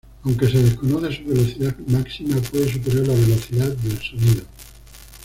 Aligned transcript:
Aunque 0.23 0.47
se 0.49 0.63
desconoce 0.63 1.13
su 1.17 1.25
velocidad 1.25 1.75
máxima, 1.85 2.35
puede 2.41 2.73
superar 2.73 3.05
la 3.07 3.13
velocidad 3.13 3.67
del 3.69 3.99
sonido. 4.01 4.43